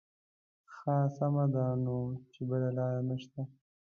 [0.75, 1.95] ښه سمه ده نو
[2.31, 3.41] چې بله لاره نه شته.